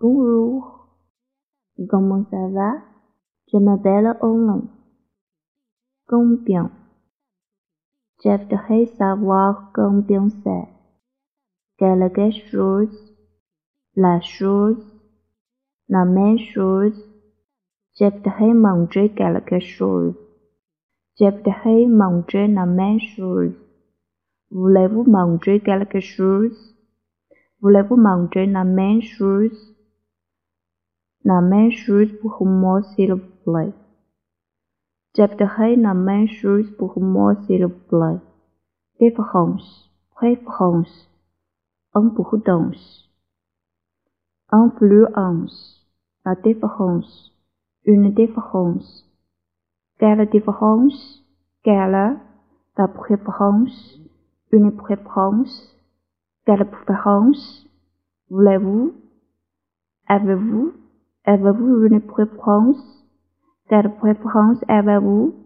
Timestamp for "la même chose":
15.88-16.96, 22.46-23.52, 28.46-29.74, 31.30-32.10, 35.76-36.70